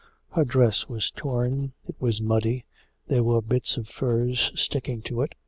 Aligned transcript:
Her 0.31 0.43
dress 0.43 0.89
was 0.89 1.11
torn, 1.11 1.73
it 1.87 1.95
was 1.99 2.19
muddy, 2.21 2.65
there 3.05 3.21
were 3.23 3.39
bits 3.39 3.77
of 3.77 3.87
furze 3.87 4.51
sticking 4.55 5.03
to 5.03 5.21
it. 5.21 5.35